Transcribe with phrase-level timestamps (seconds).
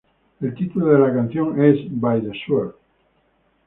[0.41, 2.73] El título de la canción es "By The Sword".